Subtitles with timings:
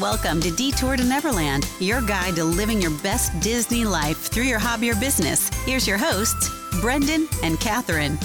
[0.00, 4.58] Welcome to Detour to Neverland, your guide to living your best Disney life through your
[4.58, 5.50] hobby or business.
[5.66, 6.48] Here's your hosts,
[6.80, 8.18] Brendan and Catherine.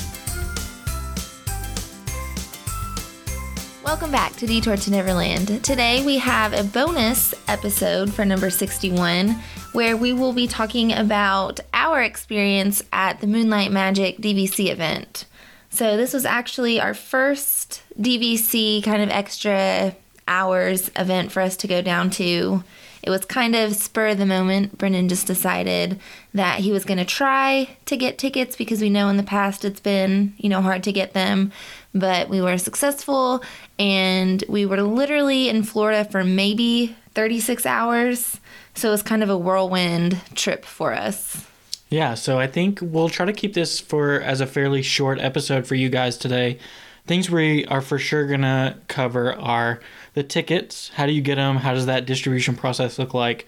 [3.84, 5.62] Welcome back to Detour to Neverland.
[5.62, 9.32] Today we have a bonus episode for number 61
[9.74, 15.26] where we will be talking about our experience at the Moonlight Magic DVC event.
[15.70, 19.94] So, this was actually our first DVC kind of extra
[20.28, 22.64] hours event for us to go down to.
[23.04, 24.78] It was kind of spur of the moment.
[24.78, 26.00] Brendan just decided
[26.34, 29.64] that he was going to try to get tickets because we know in the past
[29.64, 31.52] it's been, you know, hard to get them,
[31.94, 33.42] but we were successful
[33.80, 38.40] and we were literally in Florida for maybe 36 hours.
[38.76, 41.46] So it was kind of a whirlwind trip for us.
[41.90, 45.66] Yeah, so I think we'll try to keep this for as a fairly short episode
[45.66, 46.60] for you guys today.
[47.06, 49.80] Things we are for sure gonna cover are
[50.18, 50.90] the tickets.
[50.96, 51.58] How do you get them?
[51.58, 53.46] How does that distribution process look like?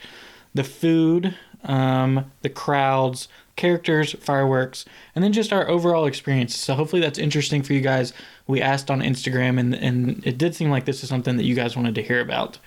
[0.54, 1.34] The food,
[1.64, 6.56] um, the crowds, characters, fireworks, and then just our overall experience.
[6.56, 8.14] So hopefully that's interesting for you guys.
[8.46, 11.56] We asked on Instagram, and and it did seem like this is something that you
[11.56, 12.60] guys wanted to hear about.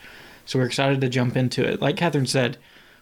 [0.47, 1.80] So we're excited to jump into it.
[1.80, 2.58] Like Catherine said,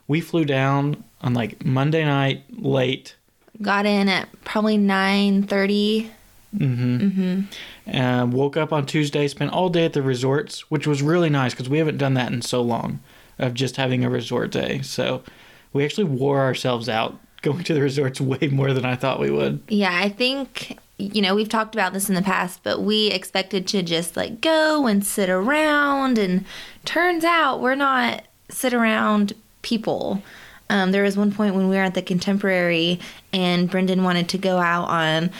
[0.07, 3.17] we flew down on like Monday night late.
[3.63, 6.11] Got in at probably 9:30.
[6.57, 6.97] Mm-hmm.
[6.97, 7.97] Mm-hmm.
[7.97, 11.53] Uh, woke up on Tuesday, spent all day at the resorts, which was really nice
[11.53, 13.01] because we haven't done that in so long
[13.39, 14.83] of just having a resort day.
[14.83, 15.23] So
[15.73, 19.31] we actually wore ourselves out going to the resorts way more than I thought we
[19.31, 19.63] would.
[19.69, 23.67] Yeah, I think you know, we've talked about this in the past, but we expected
[23.69, 26.45] to just like go and sit around and
[26.85, 30.23] turns out we're not sit around people.
[30.69, 33.01] Um, there was one point when we were at the contemporary
[33.33, 35.31] and Brendan wanted to go out on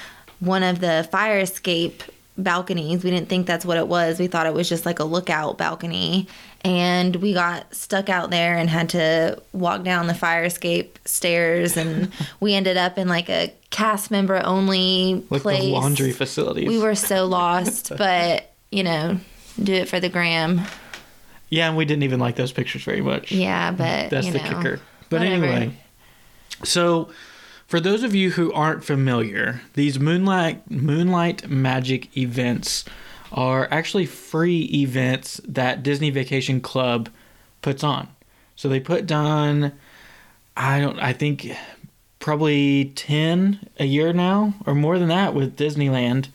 [0.41, 2.03] one of the fire escape
[2.37, 3.05] balconies.
[3.05, 4.19] We didn't think that's what it was.
[4.19, 6.27] We thought it was just like a lookout balcony.
[6.63, 11.77] And we got stuck out there and had to walk down the fire escape stairs.
[11.77, 12.11] And
[12.41, 15.61] we ended up in like a cast member only Like place.
[15.61, 16.69] the laundry facilities.
[16.69, 19.19] We were so lost, but you know,
[19.63, 20.63] do it for the gram.
[21.51, 23.33] Yeah, and we didn't even like those pictures very much.
[23.33, 24.81] Yeah, but That's the know, kicker.
[25.09, 25.45] But whatever.
[25.45, 25.77] anyway,
[26.63, 27.11] so
[27.71, 32.85] for those of you who aren't familiar, these Moonlight Moonlight Magic events
[33.31, 37.11] are actually free events that Disney Vacation Club
[37.63, 38.09] puts on.
[38.57, 39.71] So they put on
[40.57, 41.57] I don't I think
[42.19, 46.27] probably 10 a year now or more than that with Disneyland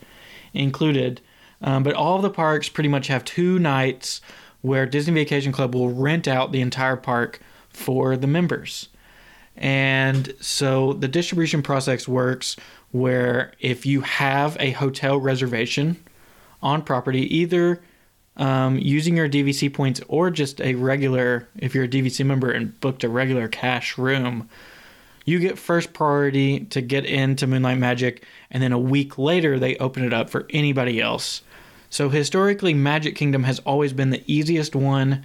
[0.53, 1.19] included.
[1.61, 4.21] Um, but all of the parks pretty much have two nights
[4.61, 8.87] where Disney Vacation Club will rent out the entire park for the members.
[9.57, 12.57] And so the distribution process works
[12.91, 15.97] where if you have a hotel reservation
[16.61, 17.81] on property, either
[18.37, 22.79] um, using your DVC points or just a regular, if you're a DVC member and
[22.81, 24.49] booked a regular cash room,
[25.25, 29.75] you get first priority to get into Moonlight Magic, and then a week later, they
[29.77, 31.41] open it up for anybody else.
[31.89, 35.23] So historically, Magic Kingdom has always been the easiest one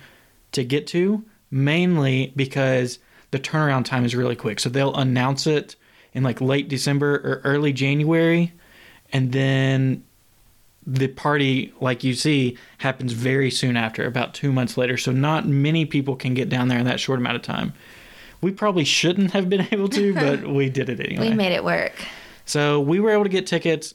[0.53, 2.99] to get to, mainly because
[3.31, 4.61] the turnaround time is really quick.
[4.61, 5.77] So they'll announce it
[6.13, 8.53] in like late December or early January,
[9.13, 10.05] and then
[10.87, 14.97] the party, like you see, happens very soon after, about two months later.
[14.97, 17.73] So not many people can get down there in that short amount of time.
[18.41, 21.31] We probably shouldn't have been able to, but we did it anyway.
[21.31, 21.93] We made it work.
[22.47, 23.95] So we were able to get tickets.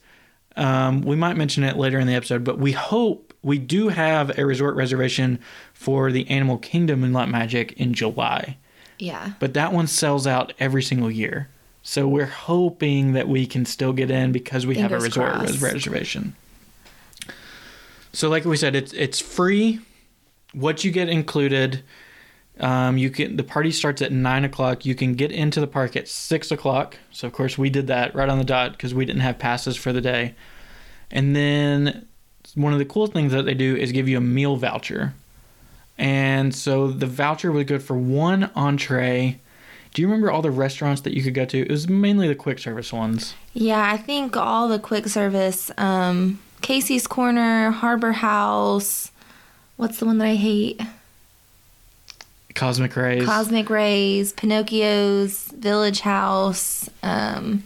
[0.55, 4.37] Um, we might mention it later in the episode, but we hope we do have
[4.39, 5.39] a resort reservation
[5.73, 8.57] for the Animal Kingdom Moonlight Magic in July.
[8.99, 9.33] Yeah.
[9.39, 11.49] But that one sells out every single year.
[11.83, 15.61] So we're hoping that we can still get in because we have a resort crossed.
[15.61, 16.35] reservation.
[18.11, 19.79] So like we said, it's it's free.
[20.53, 21.83] What you get included,
[22.59, 24.85] um, you can the party starts at nine o'clock.
[24.85, 26.97] You can get into the park at six o'clock.
[27.11, 29.77] So of course we did that right on the dot because we didn't have passes
[29.77, 30.33] for the day.
[31.11, 32.07] And then
[32.55, 35.13] one of the cool things that they do is give you a meal voucher.
[35.97, 39.39] And so the voucher was good for one entree.
[39.93, 41.61] Do you remember all the restaurants that you could go to?
[41.61, 43.33] It was mainly the quick service ones.
[43.53, 49.11] Yeah, I think all the quick service, um, Casey's Corner, Harbor House,
[49.77, 50.81] what's the one that I hate?
[52.55, 53.25] Cosmic Rays.
[53.25, 56.89] Cosmic Rays, Pinocchio's, Village House.
[57.03, 57.63] Um,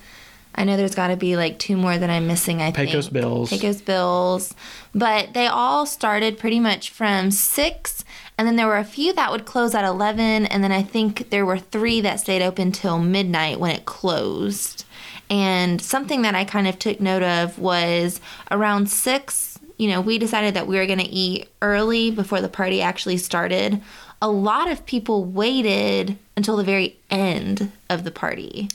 [0.55, 2.61] I know there's got to be like two more that I'm missing.
[2.61, 3.49] I Pecos think Pecos Bills.
[3.49, 4.53] Pecos Bills,
[4.93, 8.03] but they all started pretty much from six,
[8.39, 11.29] and then there were a few that would close at eleven, and then I think
[11.29, 14.85] there were three that stayed open till midnight when it closed.
[15.29, 20.19] And something that I kind of took note of was around six you know, we
[20.19, 23.81] decided that we were going to eat early before the party actually started,
[24.21, 28.67] a lot of people waited until the very end of the party.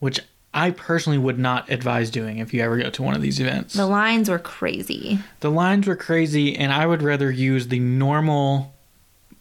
[0.00, 0.18] Which
[0.52, 3.74] I personally would not advise doing if you ever go to one of these events.
[3.74, 5.20] The lines were crazy.
[5.38, 8.73] The lines were crazy, and I would rather use the normal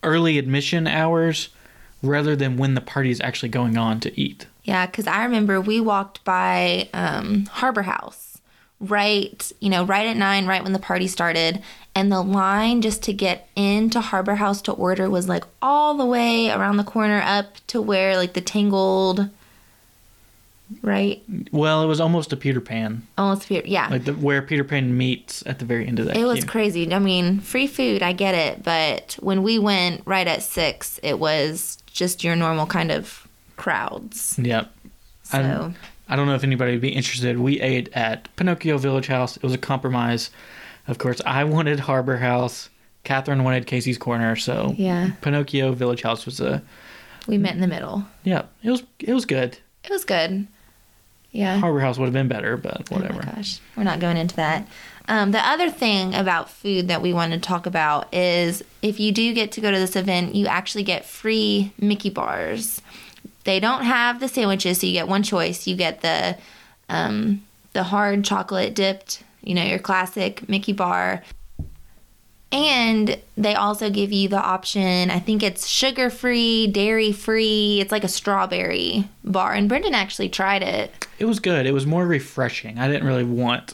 [0.04, 1.50] early admission hours
[2.02, 4.46] rather than when the party is actually going on to eat.
[4.64, 8.34] Yeah, because I remember we walked by um, Harbor House
[8.84, 11.62] right, you know, right at nine, right when the party started,
[11.96, 16.06] and the line just to get into Harbor House to order was like all the
[16.06, 19.30] way around the corner up to where like the Tangled,
[20.82, 21.22] right?
[21.52, 23.88] Well, it was almost a Peter Pan, Almost, Peter- yeah.
[23.90, 26.18] like the, where Peter Pan meets at the very end of that.
[26.18, 26.92] It was crazy.
[26.94, 31.20] I mean, free food, I get it, but when we went right at six, it
[31.20, 33.28] was just your normal kind of
[33.58, 34.38] crowds.
[34.42, 34.72] Yep.
[35.24, 35.76] So I'm-
[36.10, 37.40] I don't know if anybody would be interested.
[37.40, 39.38] We ate at Pinocchio Village House.
[39.38, 40.30] It was a compromise.
[40.88, 42.70] Of course, I wanted Harbor House.
[43.06, 44.36] Catherine wanted Casey's Corner.
[44.36, 46.62] So yeah, Pinocchio Village House was a
[47.26, 48.06] we met in the middle.
[48.24, 48.44] yeah.
[48.64, 49.58] It was it was good.
[49.86, 50.48] It was good.
[51.34, 51.58] Yeah.
[51.58, 53.22] Harbor House would have been better, but Oh whatever.
[53.22, 54.68] gosh, we're not going into that.
[55.10, 59.12] Um, the other thing about food that we want to talk about is if you
[59.12, 62.82] do get to go to this event, you actually get free Mickey bars.
[63.44, 65.68] They don't have the sandwiches, so you get one choice.
[65.68, 66.38] You get the
[66.88, 67.44] um,
[67.74, 71.24] the hard chocolate dipped, you know, your classic Mickey bar.
[72.54, 77.80] And they also give you the option, I think it's sugar free, dairy free.
[77.82, 79.54] It's like a strawberry bar.
[79.54, 81.08] And Brendan actually tried it.
[81.18, 81.66] It was good.
[81.66, 82.78] It was more refreshing.
[82.78, 83.74] I didn't really want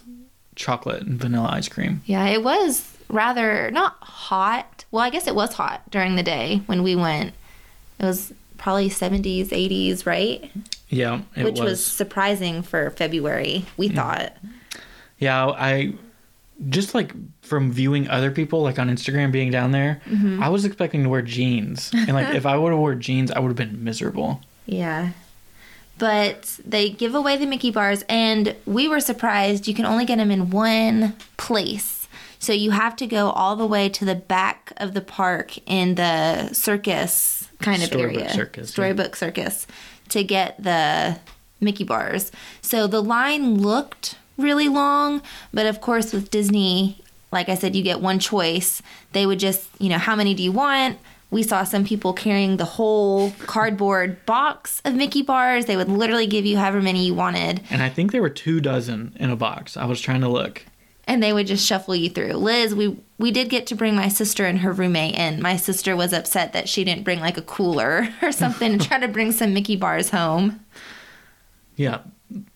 [0.56, 2.02] chocolate and vanilla ice cream.
[2.06, 4.86] Yeah, it was rather not hot.
[4.92, 7.34] Well, I guess it was hot during the day when we went.
[8.00, 10.50] It was probably 70s, 80s, right?
[10.88, 11.72] Yeah, it Which was.
[11.72, 11.86] was.
[11.86, 13.96] surprising for February, we mm.
[13.96, 14.38] thought.
[15.18, 15.96] Yeah, I
[16.68, 20.44] just like from viewing other people like on Instagram being down there, Mm-hmm.
[20.44, 21.92] I was expecting to wear jeans.
[21.94, 24.42] And like if I would have worn jeans, I would have been miserable.
[24.66, 25.12] Yeah.
[25.98, 30.18] But they give away the Mickey bars, and we were surprised you can only get
[30.18, 32.08] them in one place.
[32.40, 35.96] So you have to go all the way to the back of the park in
[35.96, 38.34] the circus kind of Storybook area.
[38.34, 38.72] Circus, yeah.
[38.72, 39.68] Storybook circus
[40.10, 41.20] to get the
[41.60, 42.32] Mickey bars.
[42.62, 45.22] So the line looked really long,
[45.54, 47.02] but of course with Disney,
[47.32, 48.82] like I said, you get one choice.
[49.12, 50.98] They would just, you know, how many do you want?
[51.32, 55.66] We saw some people carrying the whole cardboard box of Mickey bars.
[55.66, 58.60] They would literally give you however many you wanted, And I think there were two
[58.60, 59.78] dozen in a box.
[59.78, 60.66] I was trying to look.
[61.08, 62.34] and they would just shuffle you through.
[62.34, 65.40] Liz, we we did get to bring my sister and her roommate in.
[65.42, 68.98] My sister was upset that she didn't bring like a cooler or something and try
[69.00, 70.62] to bring some Mickey bars home.
[71.76, 72.00] Yeah.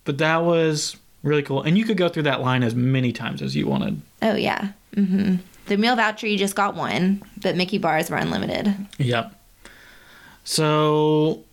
[0.04, 1.62] But that was really cool.
[1.64, 4.02] And you could go through that line as many times as you wanted.
[4.22, 4.74] Oh yeah.
[4.94, 5.36] hmm
[5.66, 8.75] The meal voucher you just got one, but Mickey bars were unlimited.
[9.00, 9.34] Yep.
[10.44, 11.44] So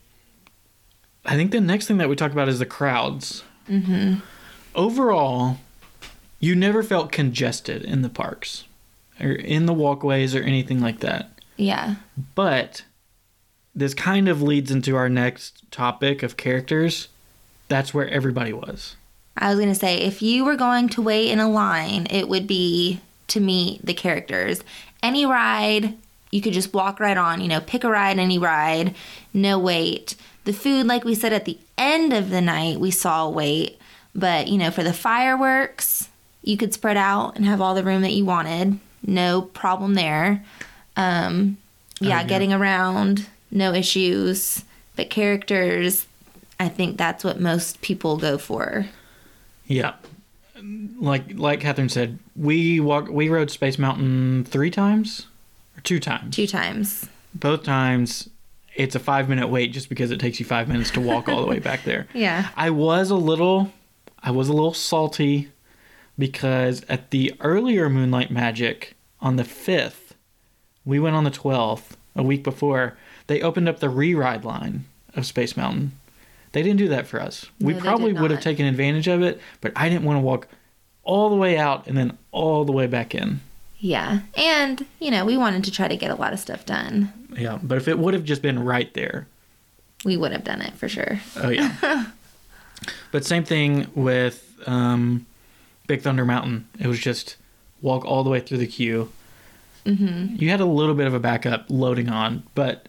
[1.25, 3.43] I think the next thing that we talk about is the crowds.
[3.69, 4.15] Mm-hmm.
[4.75, 5.57] Overall,
[6.39, 8.65] you never felt congested in the parks
[9.19, 11.29] or in the walkways or anything like that.
[11.57, 11.95] Yeah.
[12.35, 12.83] But
[13.75, 17.07] this kind of leads into our next topic of characters.
[17.67, 18.95] That's where everybody was.
[19.37, 22.47] I was gonna say if you were going to wait in a line, it would
[22.47, 24.63] be to meet the characters.
[25.01, 25.97] Any ride,
[26.31, 27.41] you could just walk right on.
[27.41, 28.95] You know, pick a ride, any ride,
[29.33, 30.15] no wait.
[30.43, 33.79] The food, like we said at the end of the night, we saw wait.
[34.13, 36.09] But you know, for the fireworks,
[36.43, 38.79] you could spread out and have all the room that you wanted.
[39.05, 40.43] No problem there.
[40.95, 41.57] Um,
[41.99, 42.23] yeah, yeah.
[42.27, 44.63] getting around, no issues.
[44.95, 46.05] But characters,
[46.59, 48.87] I think that's what most people go for.
[49.71, 49.93] Yeah.
[50.99, 55.27] Like like Catherine said, we walk we rode Space Mountain three times
[55.77, 56.35] or two times.
[56.35, 57.07] Two times.
[57.33, 58.29] both times
[58.75, 61.41] it's a five minute wait just because it takes you five minutes to walk all
[61.41, 62.07] the way back there.
[62.13, 62.49] Yeah.
[62.55, 63.71] I was a little
[64.21, 65.49] I was a little salty
[66.19, 70.13] because at the earlier Moonlight Magic on the fifth,
[70.85, 72.97] we went on the twelfth, a week before,
[73.27, 74.85] they opened up the re-ride line
[75.15, 75.93] of Space Mountain.
[76.53, 77.45] They didn't do that for us.
[77.59, 80.47] we No, probably would have taken advantage of it, but I didn't want to walk
[81.03, 83.39] all the way out and then all the way back in.
[83.79, 84.19] Yeah.
[84.35, 87.11] And, you know, we wanted to try to get a lot of stuff done.
[87.35, 89.27] Yeah, but if it would have just been right there,
[90.03, 91.19] We would have done it for sure.
[91.37, 92.05] Oh yeah.
[93.11, 95.25] but same thing with um,
[95.87, 96.67] Big Thunder Mountain.
[96.79, 97.37] It was just
[97.81, 99.11] walk all the way through the queue.
[99.85, 100.35] Mm-hmm.
[100.37, 102.87] You had a little bit of a backup loading on, but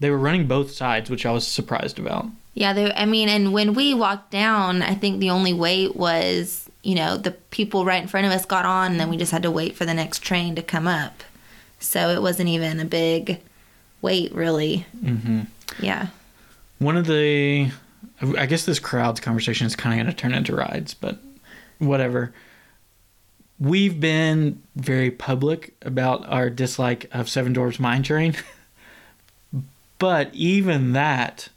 [0.00, 2.26] they were running both sides, which I was surprised about.
[2.58, 6.68] Yeah, they, I mean, and when we walked down, I think the only wait was,
[6.82, 9.30] you know, the people right in front of us got on, and then we just
[9.30, 11.22] had to wait for the next train to come up.
[11.78, 13.40] So it wasn't even a big
[14.02, 14.86] wait, really.
[15.00, 15.42] hmm
[15.78, 16.08] Yeah.
[16.80, 17.70] One of the,
[18.36, 21.18] I guess this crowd's conversation is kind of going to turn into rides, but
[21.78, 22.34] whatever.
[23.60, 28.34] We've been very public about our dislike of Seven Dwarfs Mine Train,
[30.00, 31.50] but even that,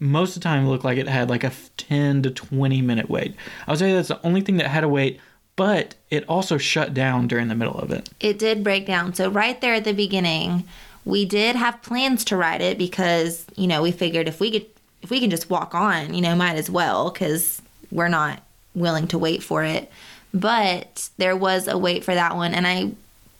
[0.00, 3.36] most of the time, looked like it had like a 10 to 20 minute wait.
[3.66, 5.20] I would say that's the only thing that had a wait,
[5.56, 8.08] but it also shut down during the middle of it.
[8.18, 9.14] It did break down.
[9.14, 10.64] So right there at the beginning,
[11.04, 14.66] we did have plans to ride it because you know we figured if we could
[15.02, 18.42] if we can just walk on, you know, might as well because we're not
[18.74, 19.90] willing to wait for it.
[20.32, 22.92] But there was a wait for that one, and I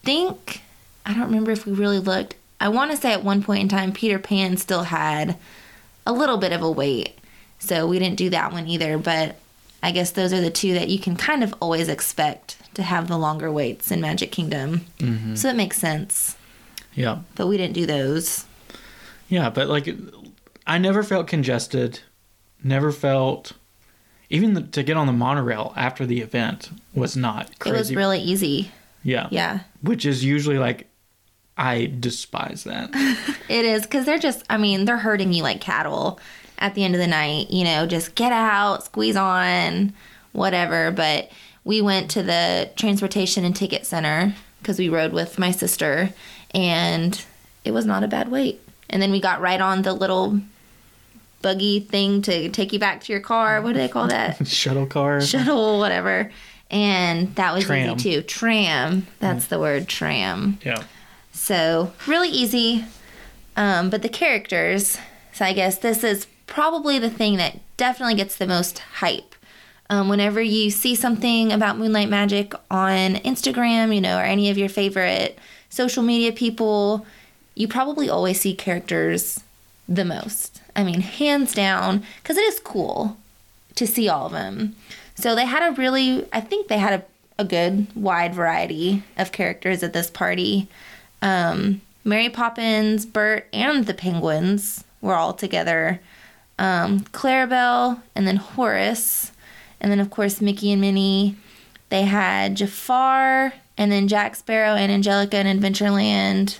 [0.03, 0.63] think
[1.07, 2.35] I don't remember if we really looked.
[2.61, 5.37] I want to say at one point in time, Peter Pan still had
[6.11, 7.19] a little bit of a wait,
[7.59, 8.99] so we didn't do that one either.
[8.99, 9.37] But
[9.83, 13.09] I guess those are the two that you can kind of always expect to have
[13.09, 14.87] the longer waits in Magic Kingdom.
[14.99, 15.35] Mm-hmm.
[15.37, 16.37] So it makes sense.
[16.95, 17.21] Yeah.
[17.37, 18.45] But we didn't do those.
[19.29, 19.89] Yeah, but like,
[20.67, 22.01] I never felt congested.
[22.63, 23.53] Never felt,
[24.29, 27.75] even the, to get on the monorail after the event was not crazy.
[27.75, 28.71] It was really easy.
[29.03, 29.61] yeah, Yeah.
[29.83, 30.89] which is usually like,
[31.61, 32.91] I despise that.
[33.51, 36.21] It is because they're just, I mean, they're hurting you like cattle
[36.59, 37.51] at the end of the night.
[37.51, 39.93] You know, just get out, squeeze on,
[40.33, 40.93] whatever.
[40.93, 41.31] But
[41.65, 46.11] we went to the transportation and ticket center because we rode with my sister,
[46.55, 47.23] and
[47.65, 48.61] it was not a bad wait.
[48.89, 50.41] And then we got right on the little
[51.43, 53.61] buggy thing to take you back to your car.
[53.63, 54.47] What do they call that?
[54.47, 55.21] Shuttle car.
[55.21, 56.31] Shuttle, whatever.
[56.71, 57.99] And that was Tram.
[57.99, 58.23] easy too.
[58.23, 59.09] Tram.
[59.19, 59.49] That's mm.
[59.49, 60.59] the word, tram.
[60.65, 60.85] yeah.
[61.41, 62.85] So really easy.
[63.57, 64.99] Um, but the characters,
[65.33, 69.35] so I guess this is probably the thing that definitely gets the most hype.
[69.89, 74.59] Um, whenever you see something about Moonlight Magic on Instagram, you know, or any of
[74.59, 75.39] your favorite
[75.71, 77.07] social media people,
[77.55, 79.41] you probably always see characters
[79.89, 80.61] the most.
[80.77, 83.17] I mean, hands down, because it is cool
[83.77, 84.77] to see all of them.
[85.15, 87.05] So they had a really, I think they had a,
[87.43, 90.69] a good wide variety of characters at this party.
[91.23, 96.01] Um, Mary Poppins, Bert, and the Penguins were all together.
[96.59, 99.33] Um, Clarabelle, and then Horace,
[99.81, 101.37] and then of course Mickey and Minnie.
[101.89, 106.59] They had Jafar, and then Jack Sparrow and Angelica in Adventureland.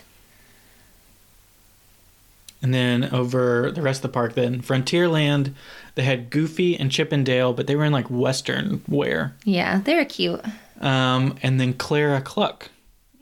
[2.63, 5.53] And then over the rest of the park, then Frontierland,
[5.95, 9.35] they had Goofy and Chip and Dale, but they were in like Western wear.
[9.45, 10.41] Yeah, they were cute.
[10.79, 12.69] Um, and then Clara Cluck,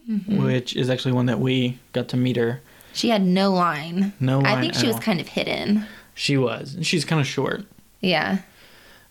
[0.09, 0.43] Mm-hmm.
[0.43, 2.61] which is actually one that we got to meet her.
[2.93, 4.13] She had no line.
[4.19, 4.45] No line.
[4.47, 5.01] I think she was all.
[5.01, 5.85] kind of hidden.
[6.15, 6.73] She was.
[6.73, 7.63] And she's kind of short.
[8.01, 8.39] Yeah.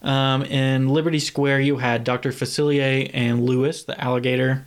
[0.02, 2.31] Um, in Liberty Square, you had Dr.
[2.31, 4.67] Facilier and Louis, the alligator.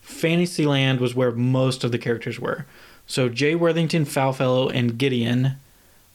[0.00, 2.64] Fantasyland was where most of the characters were.
[3.06, 5.56] So Jay Worthington, Foulfellow, and Gideon.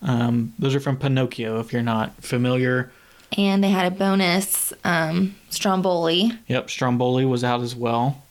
[0.02, 2.92] Um, those are from Pinocchio, if you're not familiar.
[3.38, 6.32] And they had a bonus um, Stromboli.
[6.48, 8.24] Yep, Stromboli was out as well.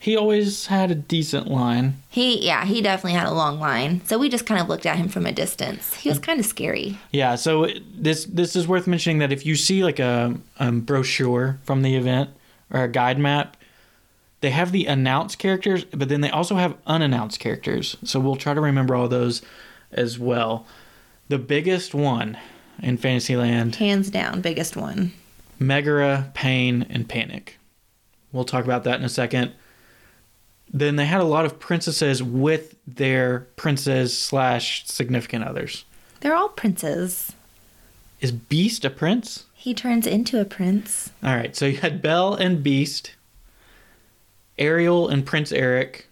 [0.00, 2.02] He always had a decent line.
[2.08, 4.00] He, yeah, he definitely had a long line.
[4.06, 5.94] So we just kind of looked at him from a distance.
[5.94, 6.98] He was kind of scary.
[7.12, 11.58] Yeah, so this this is worth mentioning that if you see like a, a brochure
[11.64, 12.30] from the event
[12.72, 13.58] or a guide map,
[14.40, 17.98] they have the announced characters, but then they also have unannounced characters.
[18.02, 19.42] So we'll try to remember all those
[19.92, 20.66] as well.
[21.28, 22.38] The biggest one
[22.82, 25.12] in Fantasyland, Hands down, biggest one.
[25.58, 27.58] Megara, Pain, and Panic.
[28.32, 29.52] We'll talk about that in a second.
[30.72, 35.84] Then they had a lot of princesses with their princes slash significant others.
[36.20, 37.32] They're all princes.
[38.20, 39.44] Is Beast a prince?
[39.54, 41.10] He turns into a prince.
[41.22, 43.12] All right, so you had Belle and Beast,
[44.58, 46.06] Ariel and Prince Eric,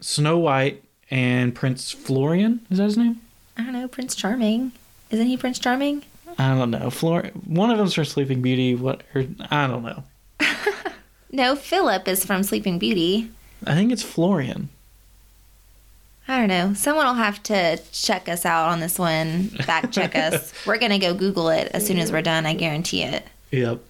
[0.00, 2.60] Snow White and Prince Florian.
[2.70, 3.20] Is that his name?
[3.56, 4.72] I don't know, Prince Charming.
[5.10, 6.04] Isn't he Prince Charming?
[6.38, 6.90] I don't know.
[6.90, 7.30] Flor.
[7.46, 8.74] One of them's from Sleeping Beauty.
[8.74, 9.02] What?
[9.14, 10.04] Or, I don't know.
[11.34, 13.28] No, Philip is from Sleeping Beauty.
[13.66, 14.68] I think it's Florian.
[16.26, 16.72] I don't know.
[16.74, 20.52] Someone will have to check us out on this one, fact check us.
[20.66, 22.46] We're going to go Google it as soon as we're done.
[22.46, 23.26] I guarantee it.
[23.50, 23.80] Yep.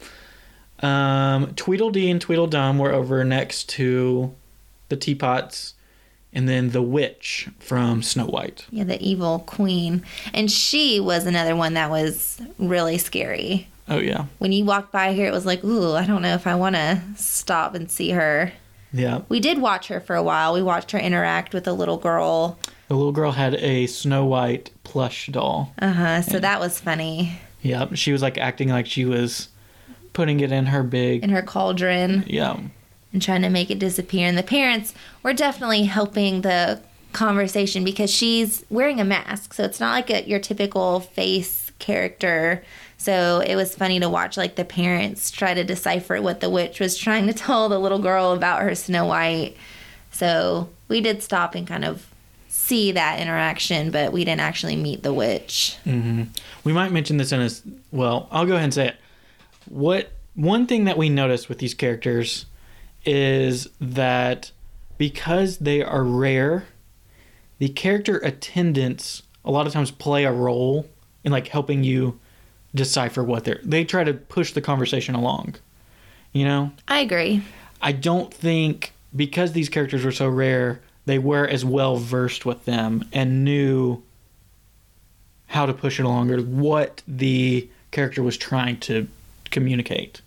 [0.82, 4.34] Um, Tweedledee and Tweedledum were over next to
[4.88, 5.74] the teapots,
[6.32, 8.66] and then the witch from Snow White.
[8.70, 10.02] Yeah, the evil queen.
[10.34, 13.68] And she was another one that was really scary.
[13.86, 16.46] Oh yeah, When you walked by here, it was like, ooh, I don't know if
[16.46, 18.52] I want to stop and see her.
[18.94, 19.22] Yeah.
[19.28, 20.54] We did watch her for a while.
[20.54, 22.58] We watched her interact with a little girl.
[22.88, 25.74] The little girl had a Snow White plush doll.
[25.78, 26.22] Uh huh.
[26.22, 27.40] So that was funny.
[27.62, 29.48] Yep, she was like acting like she was
[30.12, 31.24] putting it in her big.
[31.24, 32.56] in her cauldron yeah.
[33.12, 34.28] and trying to make it disappear.
[34.28, 36.80] And the parents were definitely helping the
[37.12, 42.62] conversation because she's wearing a mask, so it's not like a, your typical face character.
[43.04, 46.80] So it was funny to watch like the parents try to decipher what the witch
[46.80, 49.58] was trying to tell the little girl about her Snow White.
[50.10, 52.06] So we did stop and kind of
[52.48, 55.76] see that interaction, but we didn't actually meet the witch.
[55.84, 56.22] Mm-hmm.
[56.64, 57.50] We might mention this in a.
[57.94, 58.96] Well, I'll go ahead and say it.
[59.68, 62.46] What one thing that we noticed with these characters
[63.04, 64.50] is that
[64.96, 66.68] because they are rare,
[67.58, 70.88] the character attendants a lot of times play a role
[71.22, 72.18] in like helping you
[72.74, 73.60] decipher what they're.
[73.62, 75.56] They try to push the conversation along.
[76.32, 77.42] You know, I agree.
[77.80, 82.64] I don't think because these characters were so rare, they were as well versed with
[82.64, 84.02] them and knew
[85.46, 89.06] how to push it along or what the character was trying to
[89.50, 90.20] communicate.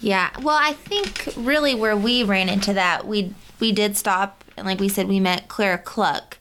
[0.00, 0.30] Yeah.
[0.40, 4.78] Well, I think really where we ran into that, we we did stop and like
[4.78, 6.38] we said we met Clara Cluck.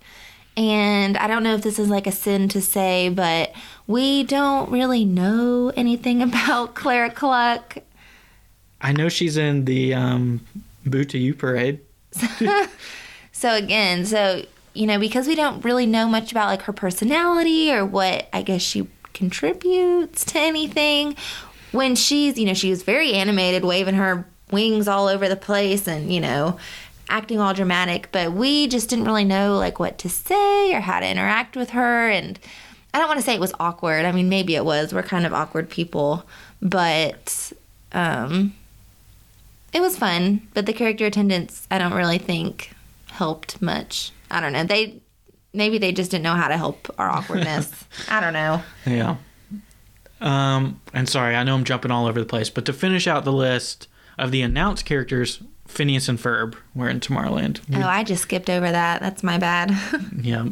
[0.56, 3.54] And I don't know if this is like a sin to say, but
[3.90, 7.80] we don't really know anything about Clara Cluck.
[8.80, 10.40] I know she's in the um,
[10.86, 11.82] Boo to You parade.
[13.40, 14.44] So again, so
[14.74, 18.42] you know, because we don't really know much about like her personality or what I
[18.42, 21.16] guess she contributes to anything,
[21.72, 25.88] when she's, you know, she was very animated, waving her wings all over the place
[25.88, 26.58] and, you know,
[27.08, 31.00] acting all dramatic, but we just didn't really know like what to say or how
[31.00, 32.38] to interact with her and
[32.94, 34.06] I don't want to say it was awkward.
[34.06, 34.94] I mean, maybe it was.
[34.94, 36.26] We're kind of awkward people,
[36.62, 37.52] but
[37.92, 38.54] um
[39.72, 42.72] it was fun, but the character attendants I don't really think
[43.08, 44.12] helped much.
[44.32, 44.64] I don't know.
[44.64, 45.02] They
[45.54, 47.72] maybe they just didn't know how to help our awkwardness.
[48.10, 48.62] I don't know.
[48.86, 49.16] Yeah.
[50.22, 53.24] Um, and sorry, I know I'm jumping all over the place, but to finish out
[53.24, 57.62] the list of the announced characters, Phineas and Ferb were in Tomorrowland.
[57.74, 59.00] Oh, I just skipped over that.
[59.02, 59.72] That's my bad.
[60.22, 60.48] Yeah.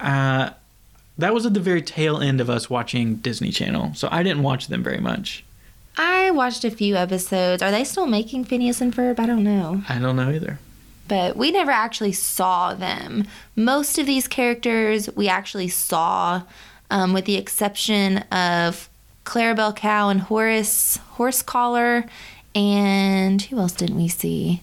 [0.00, 0.50] Uh,
[1.18, 4.42] that was at the very tail end of us watching Disney Channel, so I didn't
[4.42, 5.44] watch them very much.
[5.96, 7.60] I watched a few episodes.
[7.60, 9.18] Are they still making Phineas and Ferb?
[9.18, 9.82] I don't know.
[9.88, 10.60] I don't know either.
[11.08, 13.24] But we never actually saw them.
[13.56, 16.42] Most of these characters we actually saw,
[16.90, 18.88] um, with the exception of
[19.24, 22.08] Clarabelle Cow and Horace Horsecollar.
[22.54, 24.62] And who else didn't we see?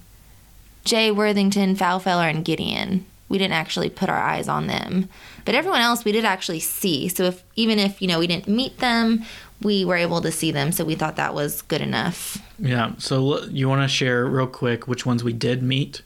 [0.86, 3.06] Jay Worthington, Foulfellow, and Gideon.
[3.28, 5.10] We didn't actually put our eyes on them.
[5.46, 7.08] But everyone else we did actually see.
[7.08, 9.24] So if even if, you know, we didn't meet them,
[9.62, 10.72] we were able to see them.
[10.72, 12.38] So we thought that was good enough.
[12.60, 16.02] Yeah, so you want to share real quick which ones we did meet?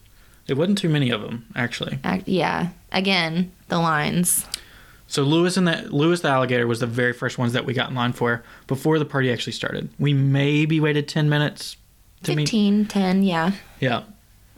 [0.47, 1.99] It wasn't too many of them, actually.
[2.03, 2.69] Ac- Yeah.
[2.91, 4.45] Again, the lines.
[5.07, 7.89] So Louis and the Louis the alligator was the very first ones that we got
[7.89, 9.89] in line for before the party actually started.
[9.99, 11.77] We maybe waited ten minutes
[12.23, 12.47] to meet.
[12.47, 13.51] 15, 10, yeah.
[13.79, 14.03] Yeah,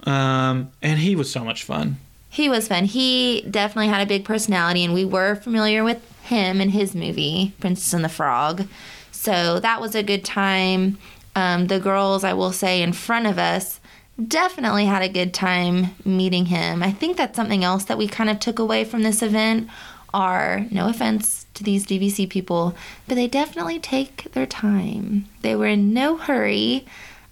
[0.04, 1.98] um, and he was so much fun.
[2.32, 2.86] He was fun.
[2.86, 7.54] He definitely had a big personality, and we were familiar with him and his movie,
[7.60, 8.68] Princess and the Frog.
[9.12, 10.98] So that was a good time.
[11.36, 13.82] Um, the girls, I will say, in front of us
[14.28, 16.82] definitely had a good time meeting him.
[16.82, 19.70] I think that's something else that we kind of took away from this event
[20.14, 22.76] are no offense to these DVC people,
[23.08, 25.26] but they definitely take their time.
[25.42, 26.86] They were in no hurry.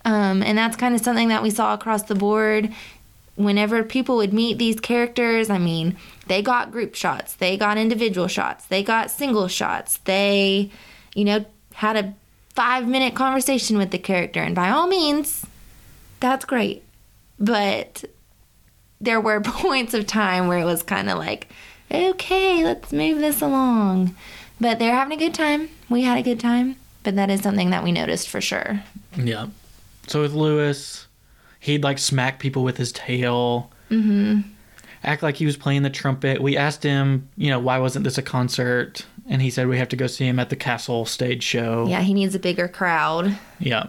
[0.03, 2.73] Um, and that's kind of something that we saw across the board
[3.39, 5.95] whenever people would meet these characters, I mean,
[6.27, 10.69] they got group shots, they got individual shots, they got single shots, they,
[11.15, 12.13] you know, had a
[12.49, 14.41] five minute conversation with the character.
[14.41, 15.45] And by all means,
[16.19, 16.83] that's great.
[17.39, 18.03] But
[18.99, 21.47] there were points of time where it was kind of like,
[21.89, 24.17] okay, let's move this along.
[24.59, 25.69] But they're having a good time.
[25.89, 26.75] We had a good time.
[27.03, 28.83] But that is something that we noticed for sure.
[29.15, 29.47] Yeah.
[30.07, 31.07] So with Louis,
[31.59, 33.71] he'd like smack people with his tail.
[33.89, 34.41] Mm-hmm.
[35.03, 36.41] Act like he was playing the trumpet.
[36.41, 39.05] We asked him, you know, why wasn't this a concert?
[39.29, 41.85] And he said we have to go see him at the castle stage show.
[41.87, 43.37] Yeah, he needs a bigger crowd.
[43.59, 43.87] Yeah.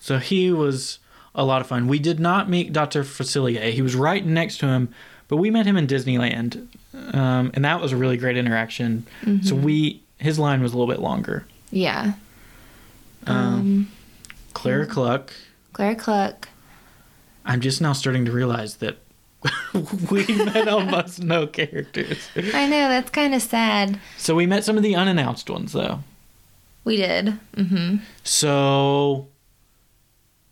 [0.00, 0.98] So he was
[1.34, 1.88] a lot of fun.
[1.88, 3.02] We did not meet Dr.
[3.02, 3.72] Facilier.
[3.72, 4.94] He was right next to him,
[5.28, 6.66] but we met him in Disneyland.
[7.14, 9.06] Um, and that was a really great interaction.
[9.42, 11.44] So we his line was a little bit longer.
[11.72, 12.12] Yeah.
[13.26, 13.92] Um, Um,
[14.52, 15.32] Clara Cluck.
[15.72, 16.48] Claire Cluck.
[17.44, 18.98] I'm just now starting to realize that
[20.10, 22.28] we met almost no characters.
[22.36, 23.98] I know that's kind of sad.
[24.16, 26.00] So we met some of the unannounced ones though.
[26.84, 27.38] We did.
[27.56, 27.96] Mm-hmm.
[28.22, 29.28] So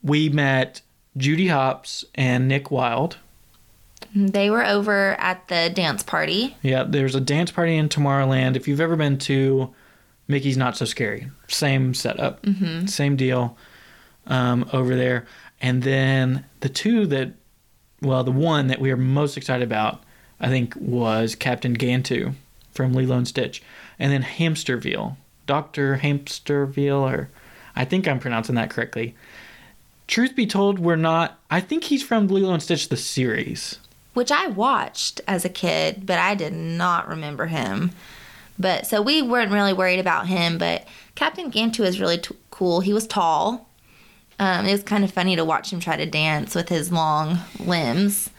[0.03, 0.81] we met
[1.17, 3.17] Judy Hopps and Nick Wilde.
[4.15, 6.57] They were over at the dance party.
[6.63, 8.57] Yeah, there's a dance party in Tomorrowland.
[8.57, 9.73] If you've ever been to
[10.27, 12.87] Mickey's Not So Scary, same setup, Mm-hmm.
[12.87, 13.57] same deal.
[14.27, 15.27] um, over there.
[15.61, 17.33] And then the two that,
[18.01, 20.03] well, the one that we are most excited about,
[20.41, 22.35] I think, was Captain Gantu
[22.73, 23.63] from Lilo and Stitch.
[23.99, 25.99] And then Hamsterviel, Dr.
[26.03, 27.29] Hamsterviel, or
[27.77, 29.15] I think I'm pronouncing that correctly.
[30.07, 33.79] Truth be told, we're not, I think he's from Lilo and Stitch, the series.
[34.15, 37.93] which I watched as a kid, but I did not remember him.
[38.59, 40.59] But so we weren't really worried about him.
[40.59, 42.81] But Captain Gantu is really t- cool.
[42.81, 43.70] He was tall.
[44.41, 47.39] Um, it was kind of funny to watch him try to dance with his long
[47.59, 48.31] limbs.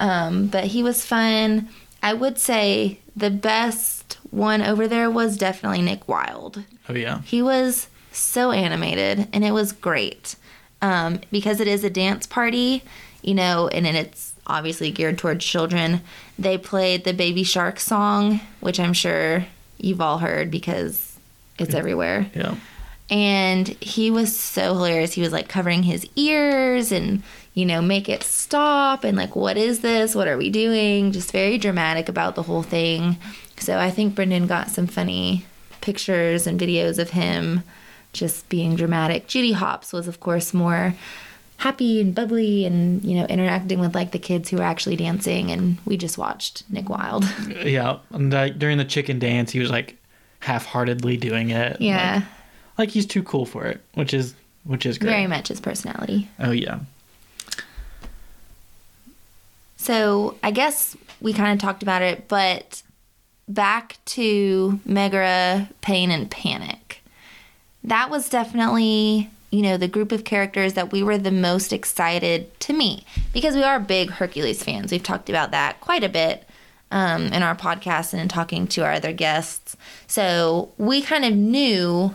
[0.00, 1.68] Um, but he was fun.
[2.02, 6.64] I would say the best one over there was definitely Nick Wilde.
[6.88, 7.20] Oh, yeah.
[7.20, 10.36] He was so animated and it was great.
[10.80, 12.82] Um, because it is a dance party,
[13.20, 16.00] you know, and it's obviously geared towards children.
[16.38, 19.44] They played the Baby Shark song, which I'm sure
[19.78, 21.16] you've all heard because
[21.58, 22.30] it's everywhere.
[22.34, 22.56] Yeah.
[23.10, 25.12] And he was so hilarious.
[25.12, 29.56] He was like covering his ears and, you know, make it stop and like, what
[29.58, 30.14] is this?
[30.14, 31.12] What are we doing?
[31.12, 33.18] Just very dramatic about the whole thing.
[33.58, 35.44] So I think Brendan got some funny
[35.82, 37.62] pictures and videos of him
[38.14, 39.26] just being dramatic.
[39.26, 40.94] Judy Hopps was, of course, more
[41.58, 45.50] happy and bubbly and, you know, interacting with like the kids who were actually dancing.
[45.50, 47.24] And we just watched Nick Wilde.
[47.64, 47.98] Yeah.
[48.10, 49.96] And like, during the chicken dance, he was like
[50.40, 51.78] half heartedly doing it.
[51.80, 52.14] yeah.
[52.16, 52.24] Like,
[52.78, 55.10] like he's too cool for it, which is which is great.
[55.10, 56.28] Very much his personality.
[56.38, 56.80] Oh yeah.
[59.76, 62.82] So I guess we kind of talked about it, but
[63.48, 67.02] back to Megara, Pain, and Panic.
[67.84, 72.58] That was definitely, you know, the group of characters that we were the most excited
[72.60, 74.92] to meet because we are big Hercules fans.
[74.92, 76.46] We've talked about that quite a bit
[76.92, 79.76] um, in our podcast and in talking to our other guests.
[80.06, 82.14] So we kind of knew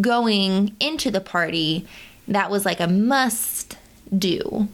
[0.00, 1.86] going into the party
[2.28, 3.76] that was like a must
[4.16, 4.68] do.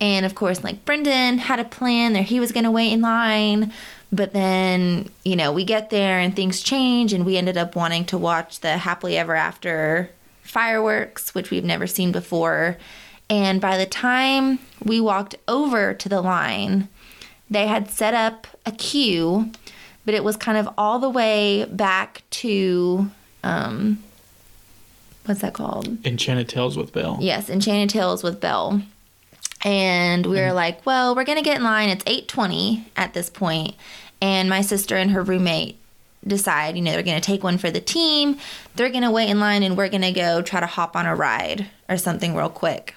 [0.00, 3.00] And of course, like Brendan had a plan there, he was going to wait in
[3.00, 3.72] line.
[4.12, 8.04] But then, you know, we get there and things change, and we ended up wanting
[8.06, 10.10] to watch the Happily Ever After
[10.42, 12.76] fireworks, which we've never seen before.
[13.28, 16.88] And by the time we walked over to the line,
[17.50, 19.50] they had set up a queue,
[20.04, 23.10] but it was kind of all the way back to,
[23.42, 24.02] um,
[25.24, 26.04] what's that called?
[26.06, 27.18] Enchanted Tales with Belle.
[27.20, 28.82] Yes, Enchanted Tales with Belle.
[29.64, 31.88] And we were like, well, we're gonna get in line.
[31.88, 33.74] It's eight twenty at this point,
[34.20, 35.78] and my sister and her roommate
[36.26, 38.38] decide, you know, they're gonna take one for the team.
[38.76, 41.66] They're gonna wait in line, and we're gonna go try to hop on a ride
[41.88, 42.94] or something real quick.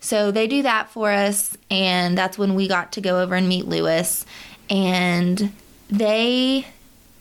[0.00, 3.48] So they do that for us, and that's when we got to go over and
[3.48, 4.24] meet Louis.
[4.68, 5.52] And
[5.88, 6.66] they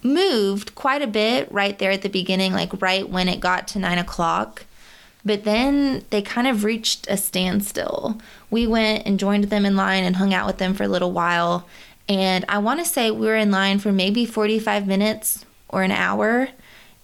[0.05, 3.79] moved quite a bit right there at the beginning, like right when it got to
[3.79, 4.65] nine o'clock.
[5.25, 8.21] But then they kind of reached a standstill.
[8.51, 11.11] We went and joined them in line and hung out with them for a little
[11.11, 11.67] while.
[12.07, 15.91] And I want to say we were in line for maybe 45 minutes or an
[15.91, 16.49] hour.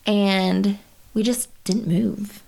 [0.05, 0.77] And
[1.15, 2.43] we just didn't move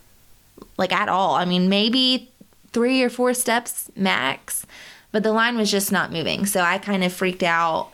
[0.77, 1.35] like at all.
[1.35, 2.29] I mean, maybe
[2.71, 4.65] three or four steps max,
[5.11, 6.45] but the line was just not moving.
[6.45, 7.91] So I kind of freaked out.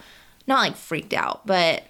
[0.47, 1.83] Not like freaked out, but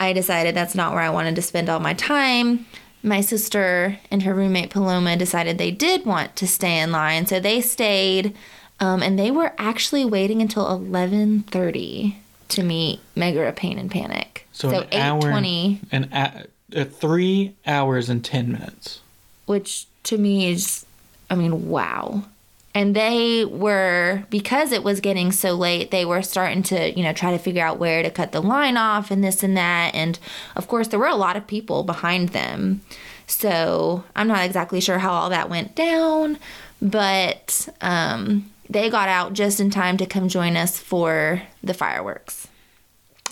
[0.00, 2.66] I decided that's not where I wanted to spend all my time.
[3.02, 7.38] My sister and her roommate Paloma decided they did want to stay in line, so
[7.38, 8.34] they stayed,
[8.80, 14.46] um, and they were actually waiting until eleven thirty to meet Megara Pain and Panic.
[14.52, 19.00] So, an hour, twenty, an a, uh, three hours and ten minutes.
[19.46, 20.84] which to me is,
[21.30, 22.24] I mean, wow.
[22.72, 27.12] And they were because it was getting so late, they were starting to, you know,
[27.12, 29.92] try to figure out where to cut the line off and this and that.
[29.94, 30.18] And
[30.54, 32.82] of course, there were a lot of people behind them.
[33.26, 36.38] So I'm not exactly sure how all that went down,
[36.80, 42.48] but um, they got out just in time to come join us for the fireworks.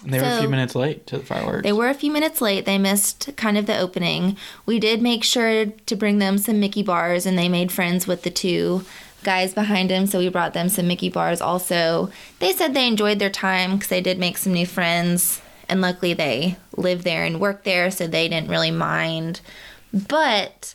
[0.03, 1.64] And they were a few minutes late to the fireworks.
[1.64, 2.64] They were a few minutes late.
[2.64, 4.37] They missed kind of the opening.
[4.64, 8.22] We did make sure to bring them some Mickey bars, and they made friends with
[8.22, 8.85] the two
[9.24, 10.07] guys behind him.
[10.07, 12.11] So we brought them some Mickey bars also.
[12.38, 15.40] They said they enjoyed their time because they did make some new friends.
[15.68, 19.40] And luckily, they live there and work there, so they didn't really mind.
[19.92, 20.74] But,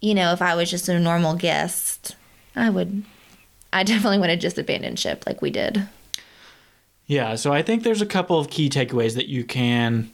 [0.00, 2.16] you know, if I was just a normal guest,
[2.56, 3.04] I would,
[3.72, 5.86] I definitely would have just abandoned ship like we did.
[7.06, 10.10] Yeah, so I think there's a couple of key takeaways that you can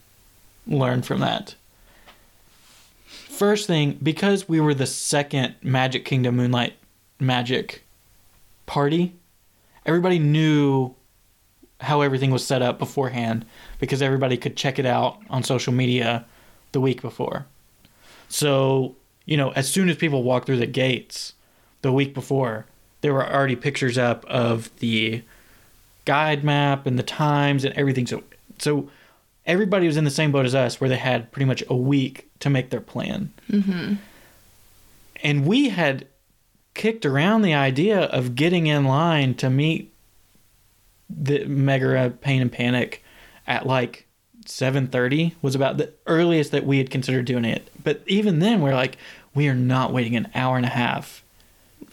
[0.66, 1.54] learn from that.
[3.04, 6.74] First thing, because we were the second Magic Kingdom Moonlight
[7.20, 7.84] Magic
[8.66, 9.14] party,
[9.86, 10.94] everybody knew
[11.80, 13.44] how everything was set up beforehand
[13.78, 16.24] because everybody could check it out on social media
[16.72, 17.46] the week before.
[18.28, 18.96] So
[19.26, 21.32] you know, as soon as people walked through the gates
[21.82, 22.66] the week before,
[23.00, 25.22] there were already pictures up of the
[26.04, 28.06] guide map and the times and everything.
[28.06, 28.22] So,
[28.58, 28.90] so
[29.46, 32.28] everybody was in the same boat as us, where they had pretty much a week
[32.40, 33.32] to make their plan.
[33.50, 33.94] Mm-hmm.
[35.22, 36.06] And we had
[36.74, 39.92] kicked around the idea of getting in line to meet
[41.08, 43.02] the Mega Pain and Panic
[43.46, 44.06] at like
[44.44, 47.70] 7:30 was about the earliest that we had considered doing it.
[47.82, 48.98] But even then we're like
[49.34, 51.22] we are not waiting an hour and a half.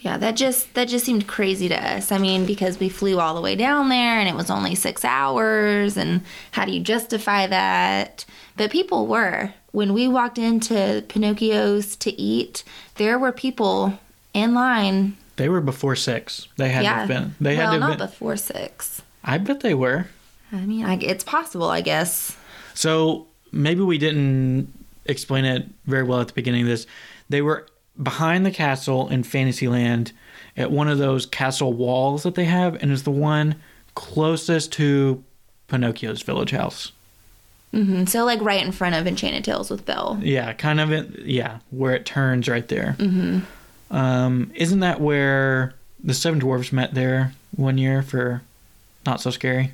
[0.00, 2.10] Yeah, that just that just seemed crazy to us.
[2.10, 5.04] I mean, because we flew all the way down there and it was only 6
[5.04, 8.24] hours and how do you justify that?
[8.56, 9.54] But people were.
[9.70, 12.64] When we walked into Pinocchio's to eat,
[12.96, 13.98] there were people
[14.34, 15.16] in line.
[15.36, 16.48] They were before 6.
[16.56, 17.06] They had yeah.
[17.06, 17.34] been.
[17.40, 18.06] They well, had not been.
[18.06, 19.02] before 6.
[19.24, 20.06] I bet they were.
[20.52, 22.36] I mean, I, it's possible, I guess.
[22.74, 24.72] So maybe we didn't
[25.06, 26.86] explain it very well at the beginning of this.
[27.28, 27.66] They were
[28.00, 30.12] behind the castle in Fantasyland
[30.56, 33.56] at one of those castle walls that they have, and is the one
[33.94, 35.22] closest to
[35.68, 36.92] Pinocchio's village house.
[37.72, 38.04] Mm-hmm.
[38.04, 40.18] So, like right in front of Enchanted Tales with Belle.
[40.22, 41.20] Yeah, kind of it.
[41.20, 42.96] Yeah, where it turns right there.
[42.98, 43.40] Mm-hmm.
[43.92, 48.42] Um, isn't that where the seven dwarfs met there one year for
[49.06, 49.72] Not So Scary?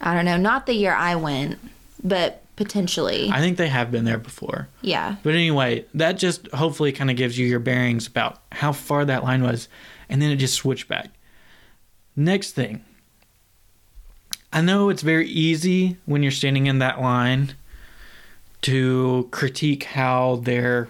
[0.00, 1.58] I don't know, not the year I went,
[2.02, 3.30] but potentially.
[3.30, 4.68] I think they have been there before.
[4.80, 5.16] yeah.
[5.22, 9.22] But anyway, that just hopefully kind of gives you your bearings about how far that
[9.22, 9.68] line was,
[10.08, 11.10] and then it just switched back.
[12.16, 12.82] Next thing,
[14.52, 17.54] I know it's very easy when you're standing in that line
[18.62, 20.88] to critique how they're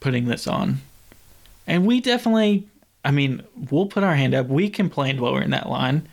[0.00, 0.78] putting this on.
[1.68, 2.66] And we definitely,
[3.04, 4.48] I mean, we'll put our hand up.
[4.48, 6.08] We complained while we we're in that line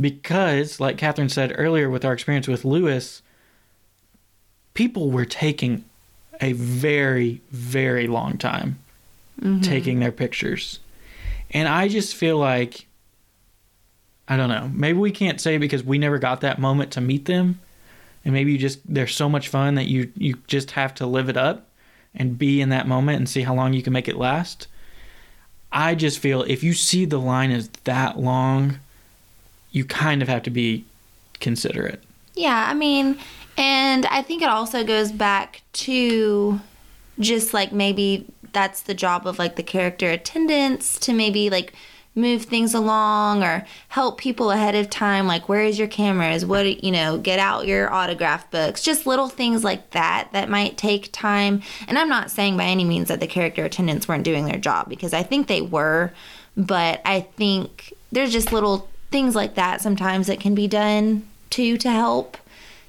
[0.00, 3.20] because, like Catherine said earlier with our experience with Louis,
[4.74, 5.84] people were taking
[6.40, 8.78] a very, very long time
[9.40, 9.60] mm-hmm.
[9.60, 10.78] taking their pictures.
[11.50, 12.86] And I just feel like,
[14.28, 17.24] I don't know, maybe we can't say because we never got that moment to meet
[17.24, 17.60] them.
[18.24, 21.28] And maybe you just, they're so much fun that you, you just have to live
[21.28, 21.66] it up
[22.14, 24.68] and be in that moment and see how long you can make it last.
[25.72, 28.78] I just feel if you see the line is that long,
[29.70, 30.84] you kind of have to be
[31.38, 32.02] considerate.
[32.34, 33.18] Yeah, I mean,
[33.56, 36.60] and I think it also goes back to
[37.18, 41.74] just like maybe that's the job of like the character attendants to maybe like
[42.14, 46.44] move things along or help people ahead of time like where is your cameras?
[46.44, 48.82] What you know get out your autograph books.
[48.82, 51.62] Just little things like that that might take time.
[51.86, 54.88] And i'm not saying by any means that the character attendants weren't doing their job
[54.88, 56.12] because i think they were.
[56.56, 61.76] But i think there's just little things like that sometimes that can be done too
[61.78, 62.36] to help.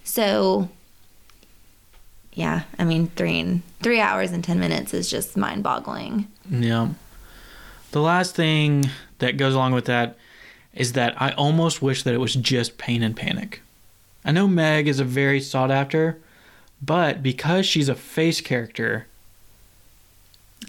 [0.04, 0.70] So
[2.34, 6.28] yeah i mean three and three hours and ten minutes is just mind-boggling.
[6.50, 6.90] Yeah.
[7.92, 8.86] The last thing
[9.22, 10.18] that goes along with that
[10.74, 13.62] is that I almost wish that it was just Pain and Panic.
[14.24, 16.20] I know Meg is a very sought after,
[16.82, 19.08] but because she's a face character,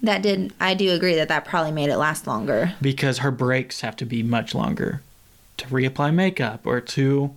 [0.02, 3.82] that did i do agree that that probably made it last longer because her breaks
[3.82, 5.02] have to be much longer
[5.58, 7.36] to reapply makeup or to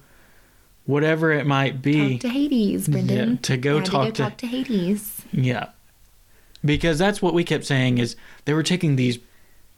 [0.85, 2.13] whatever it might be.
[2.13, 5.67] talk to hades brendan Yeah, to go talk to, to- go talk to hades Yeah.
[6.63, 9.19] Because that's what we kept saying is they were taking these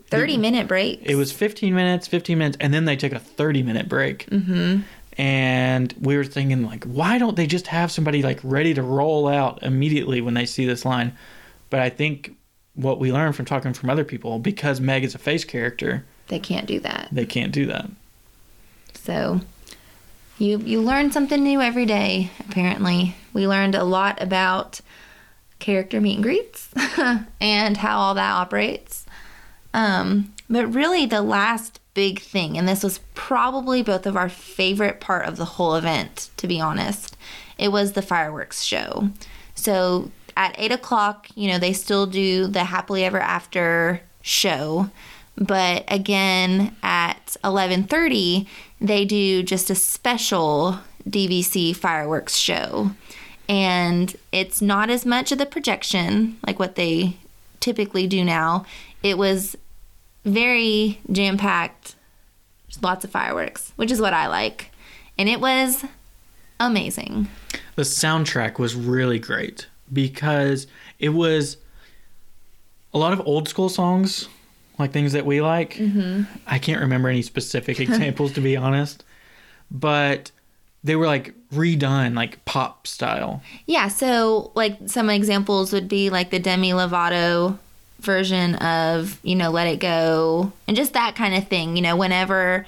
[0.09, 1.01] 30 minute break.
[1.03, 4.81] it was 15 minutes 15 minutes and then they took a 30 minute break mm-hmm.
[5.17, 9.27] and we were thinking like why don't they just have somebody like ready to roll
[9.27, 11.13] out immediately when they see this line
[11.69, 12.35] but i think
[12.75, 16.39] what we learned from talking from other people because meg is a face character they
[16.39, 17.89] can't do that they can't do that
[18.93, 19.39] So
[20.37, 23.15] you you learn something new every day, apparently.
[23.33, 24.81] We learned a lot about
[25.59, 26.69] character meet and greets
[27.41, 29.06] and how all that operates.
[29.73, 34.99] Um, but really the last big thing, and this was probably both of our favorite
[34.99, 37.17] part of the whole event, to be honest,
[37.57, 39.09] it was the fireworks show.
[39.55, 44.89] So at eight o'clock, you know, they still do the happily ever after show.
[45.35, 48.47] But again at 11:30
[48.81, 52.91] they do just a special DVC fireworks show.
[53.49, 57.17] And it's not as much of the projection like what they
[57.59, 58.65] typically do now
[59.07, 59.55] it was
[60.25, 61.95] very jam packed
[62.81, 64.71] lots of fireworks which is what I like
[65.17, 65.85] and it was
[66.59, 67.27] amazing
[67.75, 70.67] the soundtrack was really great because
[70.99, 71.57] it was
[72.93, 74.27] a lot of old school songs,
[74.79, 75.75] like things that we like.
[75.75, 76.23] Mm-hmm.
[76.47, 79.03] I can't remember any specific examples to be honest,
[79.69, 80.31] but
[80.83, 83.41] they were like redone, like pop style.
[83.65, 87.59] Yeah, so like some examples would be like the Demi Lovato
[87.99, 91.75] version of, you know, Let It Go and just that kind of thing.
[91.75, 92.65] You know, whenever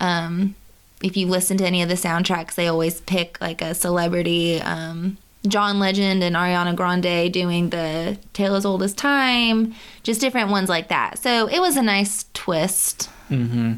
[0.00, 0.54] um
[1.02, 5.16] if you listen to any of the soundtracks, they always pick like a celebrity um
[5.46, 10.68] John Legend and Ariana Grande doing the Tale as Old as Time, just different ones
[10.68, 11.18] like that.
[11.18, 13.10] So it was a nice twist.
[13.28, 13.74] Mm-hmm.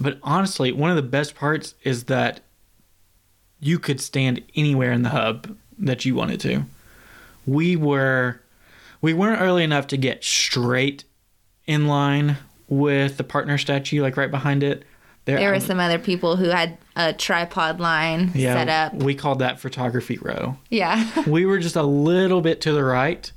[0.00, 2.40] But honestly, one of the best parts is that
[3.60, 6.64] you could stand anywhere in the hub that you wanted to.
[7.46, 8.40] We were
[9.02, 11.04] we weren't early enough to get straight
[11.66, 12.38] in line
[12.68, 14.84] with the partner statue like right behind it.
[15.24, 18.94] There were some other people who had a tripod line yeah, set up.
[18.94, 20.56] We called that photography row.
[20.68, 21.08] Yeah.
[21.28, 23.30] we were just a little bit to the right,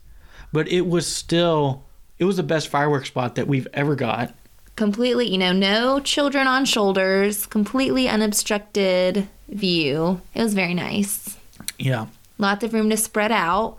[0.52, 1.84] but it was still
[2.18, 4.34] it was the best fireworks spot that we've ever got.
[4.76, 10.22] completely, you know, no children on shoulders, completely unobstructed view.
[10.34, 11.38] It was very nice.
[11.78, 12.08] Yeah.
[12.38, 13.78] Lots of room to spread out.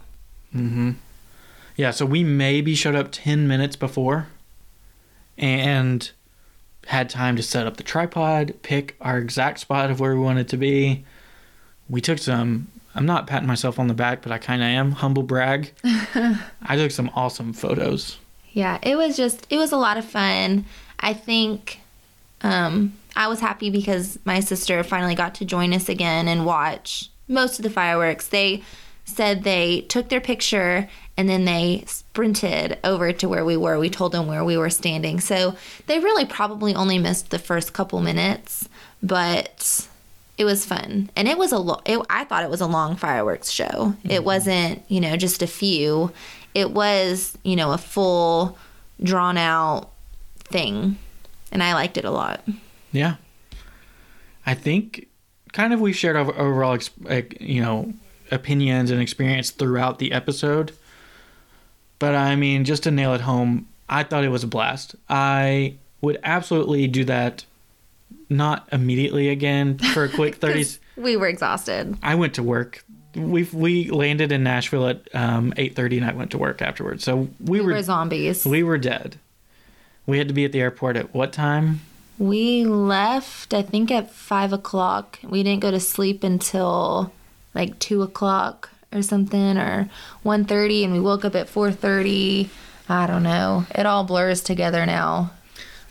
[0.55, 0.93] Mm-hmm.
[1.77, 4.29] Yeah, so we maybe showed up 10 minutes before
[5.37, 6.11] and
[6.87, 10.49] had time to set up the tripod, pick our exact spot of where we wanted
[10.49, 11.05] to be.
[11.89, 14.93] We took some, I'm not patting myself on the back, but I kind of am,
[14.93, 15.73] humble brag.
[15.85, 18.19] I took some awesome photos.
[18.53, 20.65] Yeah, it was just it was a lot of fun.
[20.99, 21.81] I think
[22.41, 27.11] um I was happy because my sister finally got to join us again and watch
[27.29, 28.29] most of the fireworks.
[28.29, 28.63] They
[29.07, 33.79] said they took their picture and then they sprinted over to where we were.
[33.79, 35.21] We told them where we were standing.
[35.21, 38.69] So they really probably only missed the first couple minutes,
[39.03, 39.89] but
[40.37, 41.09] it was fun.
[41.17, 43.95] And it was a lo- it, I thought it was a long fireworks show.
[44.05, 44.25] It mm-hmm.
[44.25, 46.13] wasn't, you know, just a few.
[46.53, 48.59] It was, you know, a full
[49.03, 49.91] drawn out
[50.41, 50.99] thing.
[51.53, 52.43] And I liked it a lot.
[52.93, 53.17] Yeah.
[54.45, 55.09] I think
[55.53, 56.79] kind of we shared our overall,
[57.41, 57.95] you know,
[58.31, 60.73] opinions and experience throughout the episode.
[61.99, 64.97] But I mean, just to nail it home, I thought it was a blast.
[65.09, 67.45] I would absolutely do that
[68.29, 70.79] not immediately again for a quick 30s.
[70.97, 71.97] we were exhausted.
[72.03, 72.85] I went to work.
[73.15, 77.03] We we landed in Nashville at um, 8:30 and I went to work afterwards.
[77.05, 78.45] So we, We were were zombies.
[78.45, 79.19] we were dead.
[80.07, 81.81] We had to be at the airport at what time?
[82.19, 85.19] We left, I think, at five o'clock.
[85.23, 87.13] We didn't go to sleep until
[87.57, 89.91] like two o'clock or something, or
[90.25, 92.49] 1.30, and we woke up at four thirty.
[92.89, 93.67] I don't know.
[93.75, 95.33] It all blurs together now.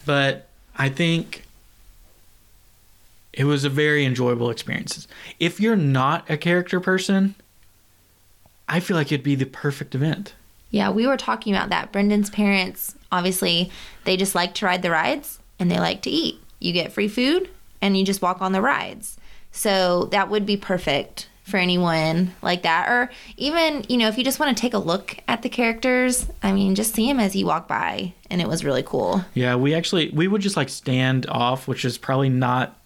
[0.05, 0.47] but
[0.77, 1.43] I think
[3.33, 5.07] it was a very enjoyable experience.
[5.39, 7.35] If you're not a character person,
[8.69, 10.33] I feel like it'd be the perfect event.
[10.71, 11.91] Yeah, we were talking about that.
[11.91, 13.71] Brendan's parents, obviously,
[14.05, 16.41] they just like to ride the rides and they like to eat.
[16.59, 17.49] You get free food
[17.81, 19.17] and you just walk on the rides.
[19.51, 22.89] So that would be perfect for anyone like that.
[22.89, 26.27] Or even, you know, if you just want to take a look at the characters,
[26.43, 28.13] I mean, just see them as you walk by.
[28.29, 29.23] And it was really cool.
[29.33, 32.77] Yeah, we actually we would just like stand off, which is probably not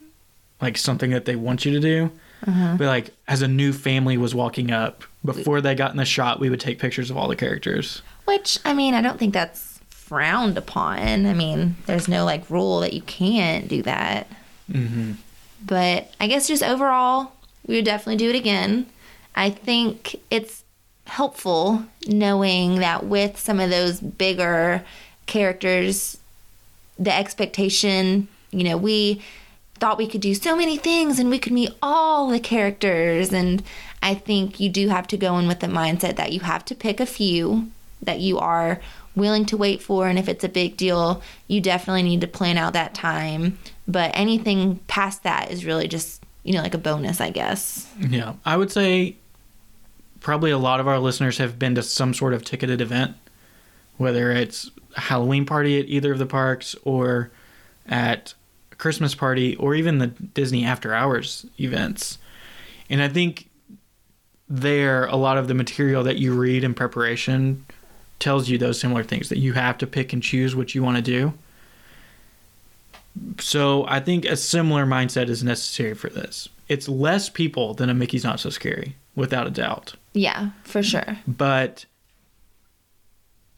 [0.61, 2.11] like something that they want you to do.
[2.45, 2.75] Uh-huh.
[2.77, 6.39] But like as a new family was walking up, before they got in the shot,
[6.39, 8.01] we would take pictures of all the characters.
[8.25, 11.25] Which, I mean, I don't think that's frowned upon.
[11.25, 14.27] I mean, there's no like rule that you can't do that.
[14.71, 15.13] Mm-hmm.
[15.65, 17.33] But I guess just overall,
[17.65, 18.87] we would definitely do it again.
[19.35, 20.63] I think it's
[21.05, 24.83] helpful knowing that with some of those bigger
[25.25, 26.17] characters,
[26.97, 29.21] the expectation, you know, we
[29.75, 33.31] thought we could do so many things and we could meet all the characters.
[33.31, 33.63] And
[34.03, 36.75] I think you do have to go in with the mindset that you have to
[36.75, 37.69] pick a few
[38.01, 38.79] that you are
[39.15, 40.07] willing to wait for.
[40.07, 43.57] And if it's a big deal, you definitely need to plan out that time.
[43.87, 47.87] But anything past that is really just, you know, like a bonus, I guess.
[47.99, 49.17] Yeah, I would say
[50.19, 53.15] probably a lot of our listeners have been to some sort of ticketed event,
[53.97, 57.29] whether it's a Halloween party at either of the parks or
[57.87, 58.33] at
[58.71, 62.17] a Christmas party or even the Disney After Hours events.
[62.89, 63.47] And I think
[64.49, 67.63] there, a lot of the material that you read in preparation
[68.17, 70.97] tells you those similar things that you have to pick and choose what you want
[70.97, 71.31] to do.
[73.39, 76.49] So I think a similar mindset is necessary for this.
[76.67, 79.95] It's less people than a Mickey's Not So Scary, without a doubt.
[80.13, 81.17] Yeah, for sure.
[81.27, 81.85] But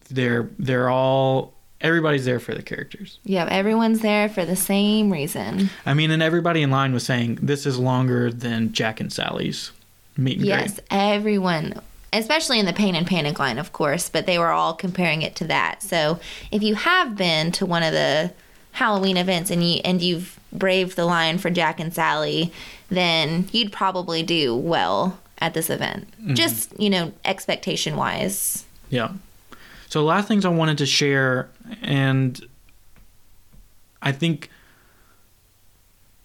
[0.10, 3.20] they're they're all everybody's there for the characters.
[3.24, 5.70] Yeah, everyone's there for the same reason.
[5.86, 9.72] I mean, and everybody in line was saying this is longer than Jack and Sally's
[10.18, 10.84] meet and Yes, greet.
[10.92, 11.82] everyone,
[12.14, 15.36] especially in the Pain and Panic line, of course, but they were all comparing it
[15.38, 15.82] to that.
[15.82, 16.20] So
[16.52, 18.32] if you have been to one of the
[18.72, 22.52] Halloween events and you and you've braved the line for Jack and Sally,
[22.90, 26.10] then you'd probably do well at this event.
[26.22, 26.36] Mm-hmm.
[26.36, 28.66] Just, you know, expectation wise.
[28.90, 29.12] Yeah.
[29.90, 31.50] So last things I wanted to share,
[31.82, 32.40] and
[34.02, 34.50] I think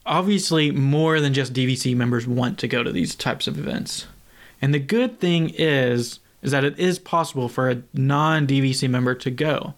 [0.04, 4.06] obviously more than just DVC members want to go to these types of events.
[4.62, 9.30] And the good thing is is that it is possible for a non-DVC member to
[9.30, 9.74] go.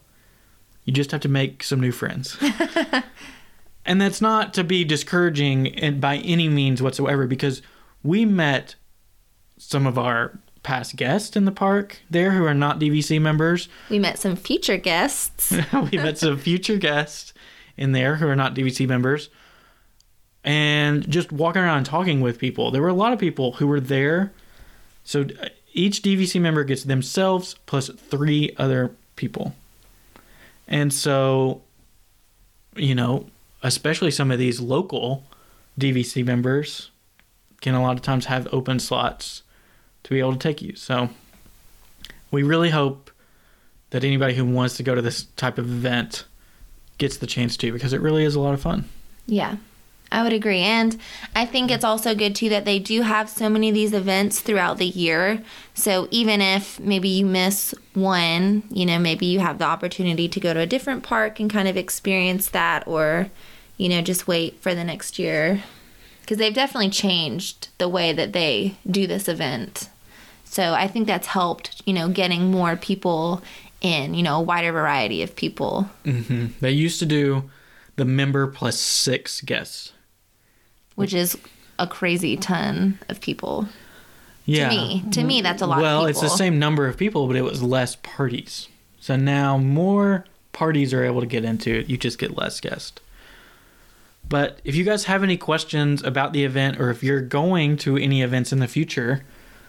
[0.89, 2.39] You just have to make some new friends.
[3.85, 7.61] and that's not to be discouraging in- by any means whatsoever because
[8.03, 8.75] we met
[9.59, 13.69] some of our past guests in the park there who are not DVC members.
[13.91, 15.53] We met some future guests.
[15.93, 17.35] we met some future guests
[17.77, 19.29] in there who are not DVC members.
[20.43, 22.71] And just walking around and talking with people.
[22.71, 24.33] There were a lot of people who were there.
[25.05, 29.55] So uh, each DVC member gets themselves plus three other people.
[30.69, 31.63] And so,
[32.77, 33.27] you know,
[33.63, 35.25] especially some of these local
[35.81, 36.91] DVC members
[37.61, 39.43] can a lot of times have open slots
[40.05, 40.77] to be able to take you.
[40.77, 41.09] So
[42.31, 43.11] we really hope
[43.91, 46.25] that anybody who wants to go to this type of event
[46.99, 48.89] gets the chance to because it really is a lot of fun.
[49.27, 49.57] Yeah,
[50.11, 50.61] I would agree.
[50.61, 50.97] And
[51.37, 54.41] I think it's also good too that they do have so many of these events
[54.41, 55.43] throughout the year.
[55.75, 60.41] So even if maybe you miss one, you know, maybe you have the opportunity to
[60.41, 63.29] go to a different park and kind of experience that or,
[63.77, 65.63] you know, just wait for the next year.
[66.23, 69.89] Because they've definitely changed the way that they do this event.
[70.45, 73.43] So I think that's helped, you know, getting more people
[73.81, 75.89] in, you know, a wider variety of people.
[76.05, 76.47] Mm-hmm.
[76.61, 77.51] They used to do
[77.97, 79.93] the member plus six guests.
[80.99, 81.39] Which is
[81.79, 83.69] a crazy ton of people.
[84.45, 84.69] Yeah.
[84.69, 85.81] To me, to me, that's a lot.
[85.81, 88.69] well, it's the same number of people, but it was less parties.
[88.99, 91.89] So now more parties are able to get into it.
[91.89, 93.01] You just get less guests.
[94.29, 97.97] But if you guys have any questions about the event, or if you're going to
[97.97, 99.23] any events in the future,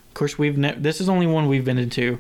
[0.07, 2.19] of course we've ne- this is only one we've been into.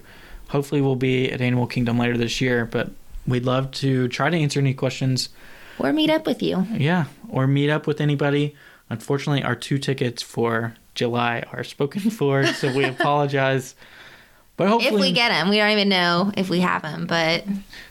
[0.49, 2.65] Hopefully, we'll be at Animal Kingdom later this year.
[2.65, 2.91] But
[3.27, 5.29] we'd love to try to answer any questions.
[5.79, 6.67] Or meet up with you.
[6.71, 8.55] Yeah, or meet up with anybody.
[8.89, 13.75] Unfortunately, our two tickets for July are spoken for, so we apologize.
[14.57, 17.07] But If we get them, we don't even know if we have them.
[17.07, 17.45] But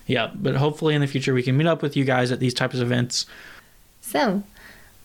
[0.06, 2.52] yeah, but hopefully in the future we can meet up with you guys at these
[2.52, 3.24] types of events.
[4.02, 4.42] so,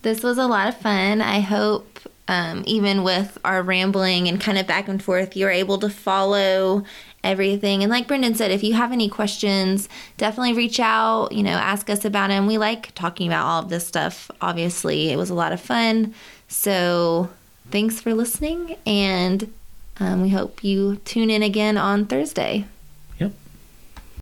[0.02, 1.22] this was a lot of fun.
[1.22, 5.78] I hope, um, even with our rambling and kind of back and forth, you're able
[5.78, 6.84] to follow
[7.24, 7.82] everything.
[7.82, 11.32] And like Brendan said, if you have any questions, definitely reach out.
[11.32, 12.46] You know, ask us about them.
[12.46, 14.30] We like talking about all of this stuff.
[14.40, 16.14] Obviously, it was a lot of fun.
[16.46, 17.30] So,
[17.70, 19.52] thanks for listening, and
[19.98, 22.66] um, we hope you tune in again on Thursday.
[23.18, 23.32] Yep.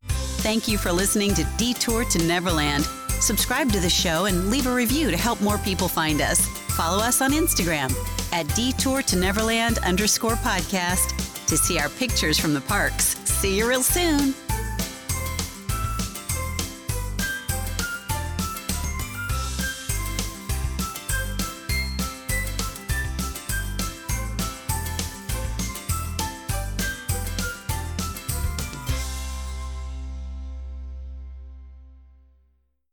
[0.06, 2.84] Thank you for listening to Detour to Neverland.
[3.20, 6.46] Subscribe to the show and leave a review to help more people find us.
[6.76, 7.92] Follow us on Instagram
[8.32, 13.18] at Detour to Neverland underscore podcast to see our pictures from the parks.
[13.28, 14.34] See you real soon.